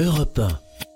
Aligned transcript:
Europe 0.00 0.38
1, 0.38 0.48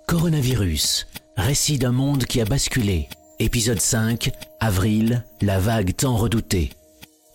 Coronavirus, 0.06 1.08
récit 1.36 1.76
d'un 1.76 1.90
monde 1.90 2.24
qui 2.24 2.40
a 2.40 2.44
basculé. 2.44 3.08
Épisode 3.40 3.80
5, 3.80 4.30
avril, 4.60 5.24
la 5.40 5.58
vague 5.58 5.96
tant 5.96 6.14
redoutée. 6.14 6.70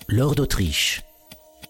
Lord 0.07 0.35
d'Autriche. 0.35 1.01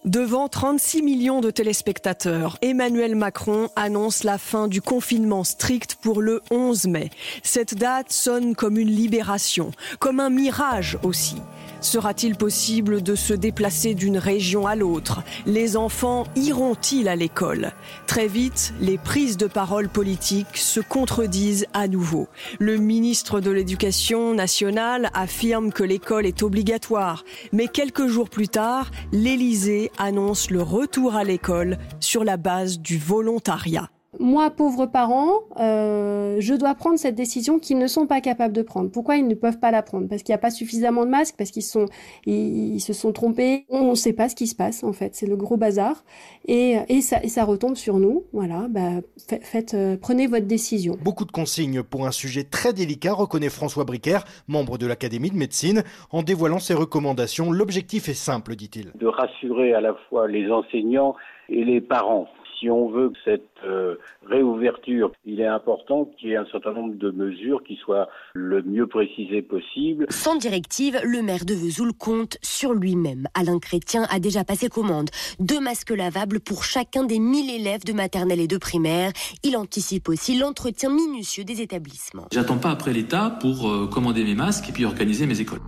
Devant 0.04 0.48
36 0.48 1.02
millions 1.02 1.40
de 1.40 1.50
téléspectateurs, 1.50 2.58
Emmanuel 2.62 3.16
Macron 3.16 3.70
annonce 3.74 4.22
la 4.22 4.38
fin 4.38 4.68
du 4.68 4.80
confinement 4.80 5.42
strict 5.42 5.96
pour 6.00 6.22
le 6.22 6.42
11 6.52 6.86
mai. 6.86 7.10
Cette 7.42 7.74
date 7.74 8.12
sonne 8.12 8.54
comme 8.54 8.78
une 8.78 8.92
libération, 8.92 9.72
comme 9.98 10.20
un 10.20 10.30
mirage 10.30 10.96
aussi. 11.02 11.42
Sera-t-il 11.80 12.36
possible 12.36 13.02
de 13.02 13.14
se 13.14 13.32
déplacer 13.32 13.94
d'une 13.94 14.18
région 14.18 14.66
à 14.66 14.74
l'autre? 14.74 15.22
Les 15.46 15.76
enfants 15.76 16.24
iront-ils 16.36 17.08
à 17.08 17.16
l'école? 17.16 17.72
Très 18.06 18.26
vite, 18.26 18.74
les 18.80 18.98
prises 18.98 19.36
de 19.36 19.46
parole 19.46 19.88
politiques 19.88 20.56
se 20.56 20.80
contredisent 20.80 21.66
à 21.74 21.88
nouveau. 21.88 22.28
Le 22.58 22.76
ministre 22.76 23.40
de 23.40 23.50
l'Éducation 23.50 24.34
nationale 24.34 25.10
affirme 25.14 25.72
que 25.72 25.84
l'école 25.84 26.26
est 26.26 26.42
obligatoire, 26.42 27.24
mais 27.52 27.68
quelques 27.68 28.08
jours 28.08 28.30
plus 28.30 28.48
tard, 28.48 28.90
l'Élysée 29.12 29.90
annonce 29.98 30.50
le 30.50 30.62
retour 30.62 31.14
à 31.14 31.24
l'école 31.24 31.78
sur 32.00 32.24
la 32.24 32.36
base 32.36 32.80
du 32.80 32.98
volontariat 32.98 33.90
moi, 34.18 34.50
pauvre 34.50 34.86
parent, 34.86 35.30
euh, 35.58 36.36
je 36.40 36.54
dois 36.54 36.74
prendre 36.74 36.98
cette 36.98 37.14
décision 37.14 37.58
qu'ils 37.58 37.78
ne 37.78 37.86
sont 37.86 38.06
pas 38.06 38.20
capables 38.20 38.54
de 38.54 38.62
prendre. 38.62 38.90
Pourquoi 38.90 39.16
ils 39.16 39.26
ne 39.26 39.34
peuvent 39.34 39.58
pas 39.58 39.70
la 39.70 39.82
prendre? 39.82 40.08
Parce 40.08 40.22
qu'il 40.22 40.32
n'y 40.32 40.36
a 40.36 40.40
pas 40.40 40.50
suffisamment 40.50 41.04
de 41.04 41.10
masques, 41.10 41.36
parce 41.36 41.50
qu'ils 41.50 41.62
sont, 41.62 41.86
ils, 42.26 42.80
se 42.80 42.92
sont 42.92 43.12
trompés. 43.12 43.64
On 43.68 43.90
ne 43.90 43.94
sait 43.94 44.12
pas 44.12 44.28
ce 44.28 44.34
qui 44.34 44.46
se 44.46 44.54
passe 44.54 44.82
en 44.84 44.92
fait. 44.92 45.14
C'est 45.14 45.26
le 45.26 45.36
gros 45.36 45.56
bazar 45.56 46.04
et, 46.46 46.76
et, 46.88 47.00
ça, 47.00 47.22
et 47.22 47.28
ça 47.28 47.44
retombe 47.44 47.76
sur 47.76 47.98
nous. 47.98 48.24
Voilà, 48.32 48.66
bah, 48.68 49.00
faites, 49.42 49.74
euh, 49.74 49.96
prenez 50.00 50.26
votre 50.26 50.46
décision. 50.46 50.96
Beaucoup 51.02 51.24
de 51.24 51.32
consignes 51.32 51.82
pour 51.82 52.06
un 52.06 52.12
sujet 52.12 52.44
très 52.44 52.72
délicat, 52.72 53.12
reconnaît 53.12 53.50
François 53.50 53.84
Bricaire, 53.84 54.24
membre 54.48 54.78
de 54.78 54.86
l'Académie 54.86 55.30
de 55.30 55.36
médecine. 55.36 55.82
En 56.10 56.22
dévoilant 56.22 56.58
ses 56.58 56.74
recommandations, 56.74 57.50
l'objectif 57.52 58.08
est 58.08 58.14
simple, 58.14 58.56
dit-il. 58.56 58.92
De 58.94 59.06
rassurer 59.06 59.72
à 59.74 59.80
la 59.80 59.94
fois 60.08 60.28
les 60.28 60.50
enseignants 60.50 61.14
et 61.48 61.64
les 61.64 61.80
parents 61.80 62.26
si 62.58 62.70
on 62.70 62.88
veut 62.88 63.12
cette 63.24 63.42
euh, 63.64 63.96
réouverture, 64.26 65.12
il 65.24 65.40
est 65.40 65.46
important 65.46 66.10
qu'il 66.18 66.30
y 66.30 66.32
ait 66.32 66.36
un 66.36 66.46
certain 66.46 66.72
nombre 66.72 66.94
de 66.94 67.10
mesures 67.10 67.62
qui 67.62 67.76
soient 67.76 68.08
le 68.34 68.62
mieux 68.62 68.86
précisées 68.86 69.42
possible. 69.42 70.06
Sans 70.10 70.36
directive, 70.36 71.00
le 71.04 71.22
maire 71.22 71.44
de 71.44 71.54
Vesoul 71.54 71.92
compte 71.92 72.38
sur 72.42 72.74
lui-même. 72.74 73.26
Alain 73.34 73.58
Chrétien 73.58 74.06
a 74.10 74.18
déjà 74.18 74.44
passé 74.44 74.68
commande. 74.68 75.10
Deux 75.38 75.60
masques 75.60 75.90
lavables 75.90 76.40
pour 76.40 76.64
chacun 76.64 77.04
des 77.04 77.18
1000 77.18 77.50
élèves 77.50 77.84
de 77.84 77.92
maternelle 77.92 78.40
et 78.40 78.48
de 78.48 78.58
primaire. 78.58 79.12
Il 79.44 79.56
anticipe 79.56 80.08
aussi 80.08 80.38
l'entretien 80.38 80.90
minutieux 80.90 81.44
des 81.44 81.60
établissements. 81.60 82.26
J'attends 82.32 82.58
pas 82.58 82.70
après 82.70 82.92
l'État 82.92 83.36
pour 83.40 83.68
euh, 83.68 83.86
commander 83.86 84.24
mes 84.24 84.34
masques 84.34 84.68
et 84.68 84.72
puis 84.72 84.84
organiser 84.84 85.26
mes 85.26 85.40
écoles. 85.40 85.60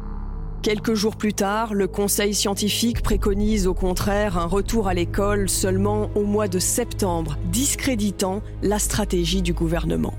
Quelques 0.62 0.92
jours 0.92 1.16
plus 1.16 1.32
tard, 1.32 1.72
le 1.72 1.88
Conseil 1.88 2.34
scientifique 2.34 3.00
préconise 3.00 3.66
au 3.66 3.72
contraire 3.72 4.36
un 4.36 4.44
retour 4.44 4.88
à 4.88 4.94
l'école 4.94 5.48
seulement 5.48 6.10
au 6.14 6.24
mois 6.24 6.48
de 6.48 6.58
septembre, 6.58 7.38
discréditant 7.50 8.42
la 8.62 8.78
stratégie 8.78 9.40
du 9.40 9.54
gouvernement. 9.54 10.12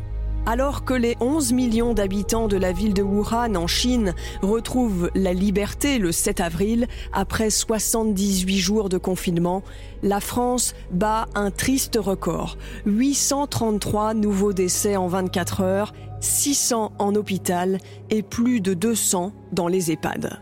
Alors 0.48 0.86
que 0.86 0.96
les 0.96 1.18
11 1.20 1.54
millions 1.54 1.94
d'habitants 1.94 2.48
de 2.48 2.58
la 2.58 2.72
ville 2.72 2.96
de 2.96 3.04
Wuhan 3.04 3.56
en 3.56 3.68
Chine 3.68 4.16
retrouvent 4.42 5.12
la 5.14 5.34
liberté 5.34 6.00
le 6.00 6.12
7 6.12 6.40
avril, 6.40 6.88
après 7.14 7.52
78 7.52 8.58
jours 8.58 8.90
de 8.90 8.98
confinement, 8.98 9.62
la 10.02 10.20
France 10.20 10.74
bat 10.92 11.28
un 11.36 11.52
triste 11.52 12.00
record. 12.02 12.58
833 12.88 14.16
nouveaux 14.16 14.54
décès 14.54 14.96
en 14.96 15.08
24 15.08 15.62
heures, 15.62 15.94
600 16.22 16.94
en 16.98 17.16
hôpital 17.16 17.78
et 18.10 18.24
plus 18.24 18.62
de 18.62 18.74
200 18.74 19.34
dans 19.52 19.68
les 19.68 19.92
EHPAD. 19.92 20.40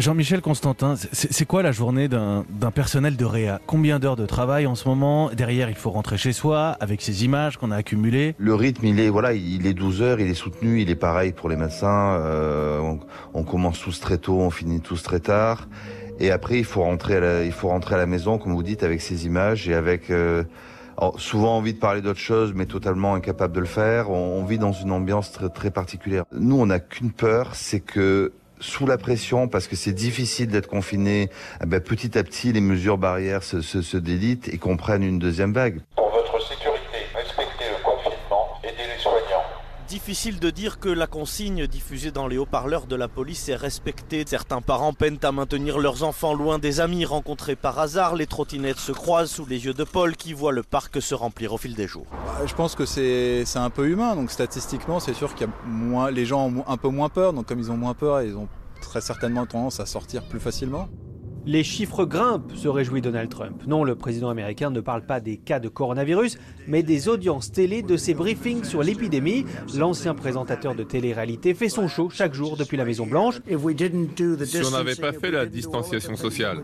Jean-Michel 0.00 0.40
Constantin, 0.40 0.94
c'est 1.12 1.44
quoi 1.44 1.62
la 1.62 1.72
journée 1.72 2.08
d'un 2.08 2.44
personnel 2.74 3.16
de 3.16 3.24
Réa? 3.26 3.60
Combien 3.66 3.98
d'heures 3.98 4.16
de 4.16 4.24
travail 4.24 4.66
en 4.66 4.74
ce 4.74 4.88
moment? 4.88 5.30
Derrière, 5.30 5.68
il 5.68 5.76
faut 5.76 5.90
rentrer 5.90 6.16
chez 6.16 6.32
soi 6.32 6.74
avec 6.80 7.02
ces 7.02 7.26
images 7.26 7.58
qu'on 7.58 7.70
a 7.70 7.76
accumulées. 7.76 8.34
Le 8.38 8.54
rythme, 8.54 8.86
il 8.86 8.98
est 8.98 9.10
voilà, 9.10 9.34
il 9.34 9.66
est 9.66 9.74
12 9.74 10.00
heures, 10.00 10.18
il 10.18 10.28
est 10.28 10.34
soutenu, 10.34 10.80
il 10.80 10.88
est 10.88 10.94
pareil 10.94 11.32
pour 11.32 11.50
les 11.50 11.56
médecins. 11.56 12.14
Euh, 12.14 12.96
on, 13.34 13.42
commence 13.42 13.78
tous 13.78 14.00
très 14.00 14.16
tôt, 14.16 14.38
on 14.40 14.48
finit 14.48 14.80
tous 14.80 15.02
très 15.02 15.20
tard. 15.20 15.68
Et 16.18 16.30
après, 16.30 16.58
il 16.58 16.64
faut 16.64 16.82
rentrer 16.82 17.16
à 17.16 17.20
la, 17.20 17.44
il 17.44 17.52
faut 17.52 17.68
rentrer 17.68 17.94
à 17.94 17.98
la 17.98 18.06
maison, 18.06 18.38
comme 18.38 18.54
vous 18.54 18.62
dites, 18.62 18.82
avec 18.82 19.02
ces 19.02 19.26
images 19.26 19.68
et 19.68 19.74
avec 19.74 20.08
euh, 20.08 20.44
souvent 21.16 21.58
envie 21.58 21.74
de 21.74 21.78
parler 21.78 22.00
d'autre 22.00 22.18
chose, 22.18 22.52
mais 22.54 22.64
totalement 22.64 23.14
incapable 23.14 23.54
de 23.54 23.60
le 23.60 23.66
faire. 23.66 24.10
On, 24.10 24.44
vit 24.44 24.58
dans 24.58 24.72
une 24.72 24.92
ambiance 24.92 25.30
très, 25.30 25.50
très 25.50 25.70
particulière. 25.70 26.24
Nous, 26.32 26.58
on 26.58 26.66
n'a 26.66 26.80
qu'une 26.80 27.12
peur, 27.12 27.54
c'est 27.54 27.80
que 27.80 28.32
sous 28.60 28.86
la 28.86 28.98
pression, 28.98 29.48
parce 29.48 29.66
que 29.66 29.76
c'est 29.76 29.92
difficile 29.92 30.48
d'être 30.48 30.68
confiné, 30.68 31.30
eh 31.62 31.66
ben, 31.66 31.80
petit 31.80 32.16
à 32.16 32.22
petit, 32.22 32.52
les 32.52 32.60
mesures 32.60 32.98
barrières 32.98 33.42
se, 33.42 33.60
se, 33.62 33.82
se 33.82 33.96
délitent 33.96 34.48
et 34.48 34.58
qu'on 34.58 34.76
prenne 34.76 35.02
une 35.02 35.18
deuxième 35.18 35.52
vague. 35.52 35.80
Pour 35.96 36.10
votre 36.10 36.40
sécurité, 36.46 37.06
respectez 37.14 37.64
le 37.70 37.82
confinement, 37.82 38.60
aidez 38.62 38.86
les 38.94 39.02
soignants. 39.02 39.44
Difficile 39.90 40.38
de 40.38 40.50
dire 40.50 40.78
que 40.78 40.88
la 40.88 41.08
consigne 41.08 41.66
diffusée 41.66 42.12
dans 42.12 42.28
les 42.28 42.38
haut-parleurs 42.38 42.86
de 42.86 42.94
la 42.94 43.08
police 43.08 43.48
est 43.48 43.56
respectée. 43.56 44.22
Certains 44.24 44.60
parents 44.60 44.92
peinent 44.92 45.18
à 45.24 45.32
maintenir 45.32 45.80
leurs 45.80 46.04
enfants 46.04 46.32
loin 46.32 46.60
des 46.60 46.78
amis 46.78 47.04
rencontrés 47.04 47.56
par 47.56 47.76
hasard. 47.80 48.14
Les 48.14 48.28
trottinettes 48.28 48.78
se 48.78 48.92
croisent 48.92 49.32
sous 49.32 49.46
les 49.46 49.64
yeux 49.64 49.74
de 49.74 49.82
Paul 49.82 50.14
qui 50.14 50.32
voit 50.32 50.52
le 50.52 50.62
parc 50.62 51.02
se 51.02 51.12
remplir 51.16 51.52
au 51.52 51.58
fil 51.58 51.74
des 51.74 51.88
jours. 51.88 52.06
Bah, 52.24 52.46
je 52.46 52.54
pense 52.54 52.76
que 52.76 52.86
c'est 52.86 53.44
un 53.56 53.70
peu 53.70 53.88
humain. 53.88 54.14
Donc 54.14 54.30
statistiquement, 54.30 55.00
c'est 55.00 55.12
sûr 55.12 55.34
qu'il 55.34 55.48
les 56.12 56.24
gens 56.24 56.46
ont 56.46 56.64
un 56.68 56.76
peu 56.76 56.88
moins 56.88 57.08
peur. 57.08 57.32
Donc 57.32 57.46
comme 57.46 57.58
ils 57.58 57.72
ont 57.72 57.76
moins 57.76 57.94
peur, 57.94 58.22
ils 58.22 58.36
ont 58.36 58.46
très 58.80 59.00
certainement 59.00 59.44
tendance 59.44 59.80
à 59.80 59.86
sortir 59.86 60.22
plus 60.22 60.38
facilement. 60.38 60.88
Les 61.46 61.64
chiffres 61.64 62.04
grimpent, 62.04 62.54
se 62.54 62.68
réjouit 62.68 63.00
Donald 63.00 63.30
Trump. 63.30 63.62
Non, 63.66 63.82
le 63.82 63.94
président 63.94 64.28
américain 64.28 64.70
ne 64.70 64.80
parle 64.80 65.02
pas 65.02 65.20
des 65.20 65.38
cas 65.38 65.58
de 65.58 65.68
coronavirus, 65.68 66.38
mais 66.68 66.82
des 66.82 67.08
audiences 67.08 67.50
télé 67.50 67.82
de 67.82 67.96
ses 67.96 68.14
briefings 68.14 68.64
sur 68.64 68.82
l'épidémie. 68.82 69.46
L'ancien 69.74 70.14
présentateur 70.14 70.74
de 70.74 70.82
télé-réalité 70.82 71.54
fait 71.54 71.68
son 71.68 71.88
show 71.88 72.10
chaque 72.10 72.34
jour 72.34 72.56
depuis 72.56 72.76
la 72.76 72.84
Maison-Blanche. 72.84 73.40
Si 73.46 74.62
on 74.64 74.70
n'avait 74.70 74.94
pas 74.96 75.12
fait 75.12 75.30
la 75.30 75.46
distanciation 75.46 76.16
sociale, 76.16 76.62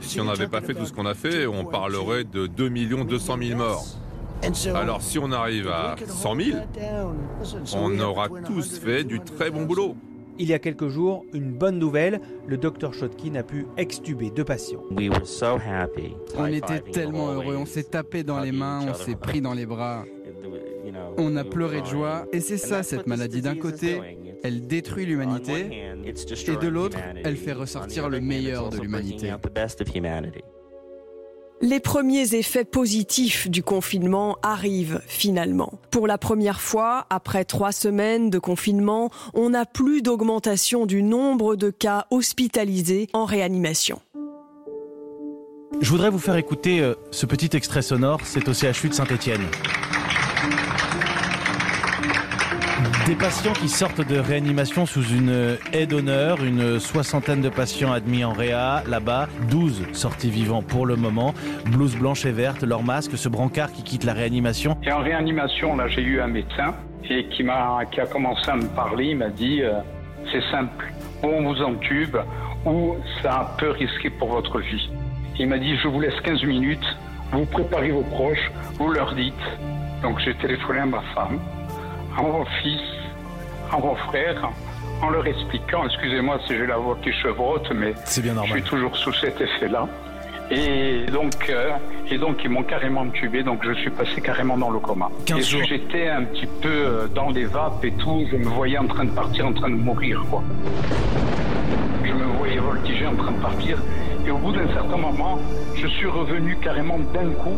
si 0.00 0.20
on 0.20 0.24
n'avait 0.24 0.48
pas 0.48 0.60
fait 0.60 0.74
tout 0.74 0.86
ce 0.86 0.92
qu'on 0.92 1.06
a 1.06 1.14
fait, 1.14 1.46
on 1.46 1.64
parlerait 1.64 2.24
de 2.24 2.46
2 2.46 2.68
200 3.04 3.36
000 3.42 3.58
morts. 3.58 3.86
Alors 4.74 5.02
si 5.02 5.18
on 5.18 5.32
arrive 5.32 5.68
à 5.68 5.96
100 6.06 6.36
000, 6.36 6.58
on 7.74 7.98
aura 7.98 8.28
tous 8.28 8.78
fait 8.78 9.04
du 9.04 9.20
très 9.20 9.50
bon 9.50 9.64
boulot. 9.64 9.96
Il 10.40 10.48
y 10.48 10.54
a 10.54 10.58
quelques 10.58 10.88
jours, 10.88 11.24
une 11.34 11.52
bonne 11.52 11.78
nouvelle, 11.78 12.20
le 12.46 12.56
docteur 12.56 12.94
Shotkin 12.94 13.34
a 13.34 13.42
pu 13.42 13.66
extuber 13.76 14.30
deux 14.30 14.44
patients. 14.44 14.84
On 16.36 16.46
était 16.46 16.80
tellement 16.92 17.32
heureux, 17.32 17.56
on 17.56 17.66
s'est 17.66 17.82
tapé 17.82 18.22
dans 18.22 18.40
les 18.40 18.52
mains, 18.52 18.86
on 18.88 18.94
s'est 18.94 19.16
pris 19.16 19.40
dans 19.40 19.54
les 19.54 19.66
bras. 19.66 20.04
On 21.16 21.36
a 21.36 21.44
pleuré 21.44 21.80
de 21.80 21.86
joie, 21.86 22.26
et 22.32 22.40
c'est 22.40 22.56
ça 22.56 22.82
cette 22.82 23.06
maladie. 23.06 23.42
D'un 23.42 23.56
côté, 23.56 24.00
elle 24.44 24.66
détruit 24.66 25.06
l'humanité, 25.06 25.90
et 26.04 26.56
de 26.56 26.68
l'autre, 26.68 26.98
elle 27.24 27.36
fait 27.36 27.52
ressortir 27.52 28.08
le 28.08 28.20
meilleur 28.20 28.70
de 28.70 28.78
l'humanité. 28.78 29.32
Les 31.60 31.80
premiers 31.80 32.36
effets 32.36 32.64
positifs 32.64 33.50
du 33.50 33.64
confinement 33.64 34.38
arrivent 34.44 35.02
finalement. 35.08 35.72
Pour 35.90 36.06
la 36.06 36.16
première 36.16 36.60
fois, 36.60 37.06
après 37.10 37.44
trois 37.44 37.72
semaines 37.72 38.30
de 38.30 38.38
confinement, 38.38 39.10
on 39.34 39.50
n'a 39.50 39.66
plus 39.66 40.00
d'augmentation 40.00 40.86
du 40.86 41.02
nombre 41.02 41.56
de 41.56 41.70
cas 41.70 42.06
hospitalisés 42.12 43.08
en 43.12 43.24
réanimation. 43.24 44.00
Je 45.80 45.90
voudrais 45.90 46.10
vous 46.10 46.18
faire 46.20 46.36
écouter 46.36 46.80
euh, 46.80 46.94
ce 47.10 47.26
petit 47.26 47.56
extrait 47.56 47.82
sonore, 47.82 48.20
c'est 48.22 48.48
au 48.48 48.54
CHU 48.54 48.88
de 48.88 48.94
Saint-Étienne. 48.94 49.42
Des 53.08 53.14
patients 53.14 53.54
qui 53.54 53.70
sortent 53.70 54.06
de 54.06 54.18
réanimation 54.18 54.84
sous 54.84 55.02
une 55.02 55.56
aide 55.72 55.88
d'honneur, 55.88 56.44
une 56.44 56.78
soixantaine 56.78 57.40
de 57.40 57.48
patients 57.48 57.90
admis 57.90 58.22
en 58.22 58.34
réa, 58.34 58.82
là-bas, 58.86 59.28
12 59.50 59.94
sortis 59.94 60.28
vivants 60.28 60.60
pour 60.60 60.84
le 60.84 60.94
moment, 60.94 61.32
blouse 61.72 61.96
blanche 61.96 62.26
et 62.26 62.32
verte, 62.32 62.64
leur 62.64 62.82
masque, 62.82 63.16
ce 63.16 63.30
brancard 63.30 63.72
qui 63.72 63.82
quitte 63.82 64.04
la 64.04 64.12
réanimation. 64.12 64.76
Et 64.82 64.92
en 64.92 64.98
réanimation, 64.98 65.74
là, 65.74 65.88
j'ai 65.88 66.02
eu 66.02 66.20
un 66.20 66.26
médecin 66.26 66.74
et 67.08 67.24
qui, 67.28 67.46
qui 67.92 68.00
a 68.00 68.06
commencé 68.12 68.50
à 68.50 68.56
me 68.56 68.66
parler, 68.76 69.06
il 69.06 69.16
m'a 69.16 69.30
dit, 69.30 69.62
euh, 69.62 69.80
c'est 70.30 70.42
simple, 70.50 70.92
ou 71.22 71.28
on 71.28 71.50
vous 71.50 71.62
entube, 71.62 72.18
ou 72.66 72.94
ça 73.22 73.54
peut 73.56 73.70
risquer 73.70 74.10
pour 74.10 74.28
votre 74.28 74.60
vie. 74.60 74.90
Il 75.38 75.48
m'a 75.48 75.56
dit, 75.56 75.78
je 75.78 75.88
vous 75.88 76.00
laisse 76.00 76.20
15 76.24 76.44
minutes, 76.44 76.98
vous 77.32 77.46
préparez 77.46 77.90
vos 77.90 78.02
proches, 78.02 78.52
vous 78.74 78.92
leur 78.92 79.14
dites. 79.14 79.32
Donc 80.02 80.18
j'ai 80.18 80.34
téléphoné 80.34 80.80
à 80.80 80.86
ma 80.86 81.00
femme, 81.14 81.40
à 82.18 82.22
mon 82.22 82.44
fils, 82.60 82.80
à 83.72 83.78
mon 83.78 83.94
frère 83.94 84.50
en 85.00 85.10
leur 85.10 85.24
expliquant, 85.26 85.84
excusez-moi 85.86 86.40
si 86.46 86.56
j'ai 86.56 86.66
la 86.66 86.76
voix 86.76 86.98
qui 87.00 87.12
chevrotte, 87.12 87.70
mais 87.72 87.94
bien 88.20 88.34
je 88.44 88.52
suis 88.52 88.62
toujours 88.62 88.96
sous 88.96 89.12
cet 89.12 89.40
effet-là. 89.40 89.86
Et 90.50 91.04
donc, 91.12 91.48
euh, 91.50 91.76
et 92.10 92.18
donc 92.18 92.42
ils 92.42 92.50
m'ont 92.50 92.64
carrément 92.64 93.06
tubé, 93.10 93.44
donc 93.44 93.60
je 93.64 93.72
suis 93.74 93.90
passé 93.90 94.20
carrément 94.20 94.56
dans 94.56 94.70
le 94.70 94.80
coma. 94.80 95.10
Et 95.36 95.42
j'étais 95.42 96.08
un 96.08 96.24
petit 96.24 96.46
peu 96.46 96.68
euh, 96.68 97.06
dans 97.06 97.30
les 97.30 97.44
vapes 97.44 97.84
et 97.84 97.92
tout, 97.92 98.26
je 98.30 98.36
me 98.36 98.46
voyais 98.46 98.78
en 98.78 98.86
train 98.86 99.04
de 99.04 99.10
partir, 99.10 99.46
en 99.46 99.52
train 99.52 99.70
de 99.70 99.76
mourir, 99.76 100.24
quoi. 100.30 100.42
Je 102.02 102.12
me 102.12 102.24
voyais 102.38 102.58
voltiger 102.58 103.06
en 103.06 103.14
train 103.14 103.32
de 103.32 103.40
partir. 103.40 103.78
Et 104.26 104.30
au 104.30 104.38
bout 104.38 104.52
d'un 104.52 104.66
certain 104.72 104.96
moment, 104.96 105.38
je 105.76 105.86
suis 105.86 106.06
revenu 106.06 106.56
carrément 106.60 106.98
d'un 106.98 107.30
coup. 107.30 107.56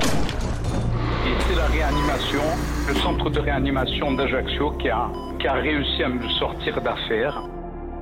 Le 2.12 2.94
centre 2.96 3.30
de 3.30 3.38
réanimation 3.38 4.10
d'Ajaccio 4.10 4.72
qui 4.72 4.88
a, 4.88 5.08
qui 5.38 5.46
a 5.46 5.52
réussi 5.52 6.02
à 6.02 6.08
me 6.08 6.28
sortir 6.40 6.80
d'affaire. 6.82 7.44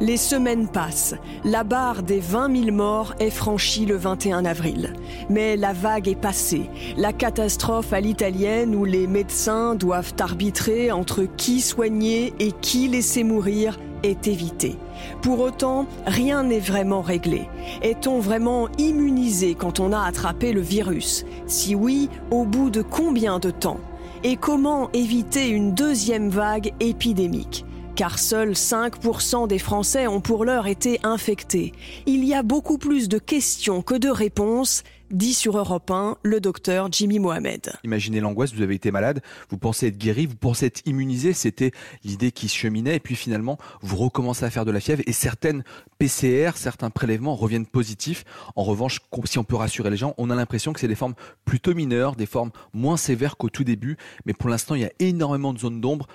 Les 0.00 0.16
semaines 0.16 0.66
passent. 0.66 1.14
La 1.44 1.62
barre 1.62 2.02
des 2.02 2.18
20 2.18 2.64
000 2.64 2.74
morts 2.74 3.14
est 3.20 3.28
franchie 3.28 3.84
le 3.84 3.96
21 3.96 4.46
avril. 4.46 4.94
Mais 5.28 5.58
la 5.58 5.74
vague 5.74 6.08
est 6.08 6.18
passée. 6.18 6.70
La 6.96 7.12
catastrophe 7.12 7.92
à 7.92 8.00
l'italienne 8.00 8.74
où 8.74 8.86
les 8.86 9.06
médecins 9.06 9.74
doivent 9.74 10.14
arbitrer 10.20 10.90
entre 10.90 11.24
qui 11.36 11.60
soigner 11.60 12.32
et 12.38 12.52
qui 12.52 12.88
laisser 12.88 13.24
mourir 13.24 13.78
est 14.02 14.26
évitée. 14.26 14.76
Pour 15.20 15.40
autant, 15.40 15.86
rien 16.06 16.44
n'est 16.44 16.60
vraiment 16.60 17.02
réglé. 17.02 17.42
Est-on 17.82 18.20
vraiment 18.20 18.70
immunisé 18.78 19.54
quand 19.54 19.80
on 19.80 19.92
a 19.92 20.00
attrapé 20.00 20.54
le 20.54 20.62
virus? 20.62 21.26
Si 21.46 21.74
oui, 21.74 22.08
au 22.30 22.44
bout 22.44 22.70
de 22.70 22.80
combien 22.80 23.38
de 23.38 23.50
temps? 23.50 23.80
Et 24.24 24.36
comment 24.36 24.90
éviter 24.92 25.48
une 25.48 25.74
deuxième 25.74 26.28
vague 26.28 26.72
épidémique? 26.80 27.64
Car 27.98 28.20
seuls 28.20 28.52
5% 28.52 29.48
des 29.48 29.58
Français 29.58 30.06
ont 30.06 30.20
pour 30.20 30.44
l'heure 30.44 30.68
été 30.68 31.00
infectés. 31.02 31.72
Il 32.06 32.24
y 32.24 32.32
a 32.32 32.44
beaucoup 32.44 32.78
plus 32.78 33.08
de 33.08 33.18
questions 33.18 33.82
que 33.82 33.96
de 33.96 34.08
réponses, 34.08 34.84
dit 35.10 35.34
sur 35.34 35.58
Europe 35.58 35.90
1 35.90 36.18
le 36.22 36.40
docteur 36.40 36.92
Jimmy 36.92 37.18
Mohamed. 37.18 37.72
Imaginez 37.82 38.20
l'angoisse, 38.20 38.54
vous 38.54 38.62
avez 38.62 38.76
été 38.76 38.92
malade, 38.92 39.20
vous 39.50 39.58
pensez 39.58 39.88
être 39.88 39.98
guéri, 39.98 40.26
vous 40.26 40.36
pensez 40.36 40.66
être 40.66 40.80
immunisé, 40.86 41.32
c'était 41.32 41.72
l'idée 42.04 42.30
qui 42.30 42.46
cheminait, 42.46 42.94
et 42.94 43.00
puis 43.00 43.16
finalement, 43.16 43.58
vous 43.82 43.96
recommencez 43.96 44.44
à 44.44 44.50
faire 44.50 44.64
de 44.64 44.70
la 44.70 44.78
fièvre, 44.78 45.02
et 45.08 45.12
certaines 45.12 45.64
PCR, 45.98 46.52
certains 46.54 46.90
prélèvements 46.90 47.34
reviennent 47.34 47.66
positifs. 47.66 48.24
En 48.54 48.62
revanche, 48.62 49.00
si 49.24 49.40
on 49.40 49.44
peut 49.44 49.56
rassurer 49.56 49.90
les 49.90 49.96
gens, 49.96 50.14
on 50.18 50.30
a 50.30 50.36
l'impression 50.36 50.72
que 50.72 50.78
c'est 50.78 50.86
des 50.86 50.94
formes 50.94 51.14
plutôt 51.44 51.74
mineures, 51.74 52.14
des 52.14 52.26
formes 52.26 52.52
moins 52.72 52.96
sévères 52.96 53.36
qu'au 53.36 53.48
tout 53.48 53.64
début, 53.64 53.96
mais 54.24 54.34
pour 54.34 54.50
l'instant, 54.50 54.76
il 54.76 54.82
y 54.82 54.84
a 54.84 54.92
énormément 55.00 55.52
de 55.52 55.58
zones 55.58 55.80
d'ombre. 55.80 56.06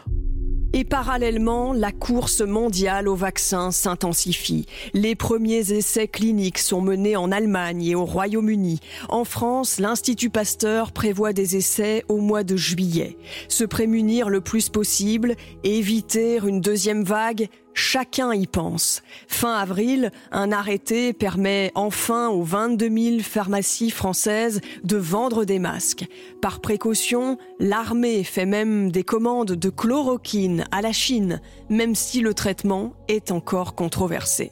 Et 0.76 0.86
parallèlement, 0.86 1.72
la 1.72 1.92
course 1.92 2.42
mondiale 2.42 3.08
au 3.08 3.14
vaccin 3.14 3.70
s'intensifie. 3.70 4.66
Les 4.96 5.14
premiers 5.14 5.72
essais 5.72 6.08
cliniques 6.08 6.58
sont 6.58 6.82
menés 6.82 7.16
en 7.16 7.32
Allemagne 7.32 7.84
et 7.86 7.94
au 7.94 8.06
Royaume-Uni. 8.06 8.80
En 9.08 9.24
France, 9.24 9.80
l'Institut 9.80 10.32
Pasteur 10.32 10.92
prévoit 10.92 11.32
des 11.32 11.58
essais 11.58 12.04
au 12.10 12.18
mois 12.18 12.44
de 12.44 12.56
juillet. 12.56 13.18
Se 13.50 13.64
prémunir 13.64 14.30
le 14.30 14.42
plus 14.42 14.70
possible, 14.70 15.36
éviter 15.64 16.40
une 16.44 16.60
deuxième 16.60 17.04
vague, 17.04 17.50
Chacun 17.74 18.34
y 18.34 18.48
pense. 18.48 19.02
Fin 19.28 19.54
avril, 19.54 20.12
un 20.32 20.52
arrêté 20.52 21.14
permet 21.14 21.72
enfin 21.76 22.30
aux 22.30 22.44
22 22.44 22.90
000 22.90 23.20
pharmacies 23.22 23.90
françaises 23.90 24.62
de 24.84 24.98
vendre 24.98 25.46
des 25.46 25.60
masques. 25.60 26.06
Par 26.42 26.60
précaution, 26.60 27.38
l'armée 27.60 28.24
fait 28.24 28.46
même 28.46 28.92
des 28.92 29.04
commandes 29.04 29.54
de 29.54 29.70
chloroquine 29.70 30.66
à 30.72 30.82
la 30.82 30.92
Chine, 30.92 31.42
même 31.70 31.96
si 31.96 32.22
le 32.22 32.34
traitement 32.34 32.94
est 33.08 33.32
encore 33.32 33.76
controversé. 33.76 34.52